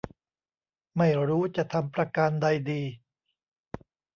[0.97, 2.81] ไม่รู้จะทำประการใดดี